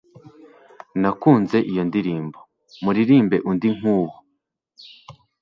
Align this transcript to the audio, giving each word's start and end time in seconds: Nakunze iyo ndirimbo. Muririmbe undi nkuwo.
Nakunze 1.01 1.57
iyo 1.71 1.83
ndirimbo. 1.89 2.39
Muririmbe 2.83 3.37
undi 3.49 3.69
nkuwo. 3.77 4.13